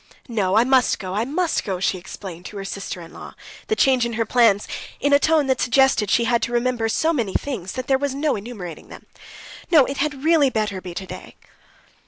"No, 0.27 0.55
I 0.57 0.63
must 0.63 0.97
go, 0.97 1.13
I 1.13 1.25
must 1.25 1.63
go"; 1.63 1.79
she 1.79 1.99
explained 1.99 2.47
to 2.47 2.57
her 2.57 2.65
sister 2.65 3.01
in 3.01 3.13
law 3.13 3.35
the 3.67 3.75
change 3.75 4.03
in 4.03 4.13
her 4.13 4.25
plans 4.25 4.67
in 4.99 5.13
a 5.13 5.19
tone 5.19 5.45
that 5.45 5.61
suggested 5.61 6.09
that 6.09 6.11
she 6.11 6.23
had 6.23 6.41
to 6.41 6.51
remember 6.51 6.89
so 6.89 7.13
many 7.13 7.35
things 7.35 7.73
that 7.73 7.85
there 7.85 7.99
was 7.99 8.15
no 8.15 8.35
enumerating 8.35 8.87
them: 8.87 9.05
"no, 9.69 9.85
it 9.85 9.97
had 9.97 10.23
really 10.23 10.49
better 10.49 10.81
be 10.81 10.95
today!" 10.95 11.35